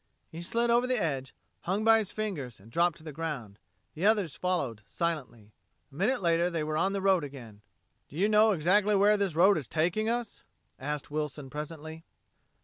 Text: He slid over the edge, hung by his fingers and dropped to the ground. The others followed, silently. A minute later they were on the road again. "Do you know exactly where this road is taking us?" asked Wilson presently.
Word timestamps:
He 0.31 0.41
slid 0.41 0.71
over 0.71 0.87
the 0.87 0.99
edge, 0.99 1.35
hung 1.59 1.83
by 1.83 1.99
his 1.99 2.11
fingers 2.11 2.59
and 2.59 2.71
dropped 2.71 2.97
to 2.97 3.03
the 3.03 3.11
ground. 3.11 3.59
The 3.93 4.03
others 4.03 4.35
followed, 4.35 4.81
silently. 4.87 5.51
A 5.91 5.95
minute 5.95 6.23
later 6.23 6.49
they 6.49 6.63
were 6.63 6.75
on 6.75 6.93
the 6.93 7.03
road 7.03 7.23
again. 7.23 7.61
"Do 8.09 8.15
you 8.15 8.27
know 8.27 8.49
exactly 8.51 8.95
where 8.95 9.15
this 9.15 9.35
road 9.35 9.59
is 9.59 9.67
taking 9.67 10.09
us?" 10.09 10.41
asked 10.79 11.11
Wilson 11.11 11.51
presently. 11.51 12.03